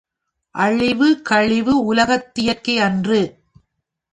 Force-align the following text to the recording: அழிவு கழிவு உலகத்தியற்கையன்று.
அழிவு 0.55 1.21
கழிவு 1.21 1.93
உலகத்தியற்கையன்று. 1.93 3.21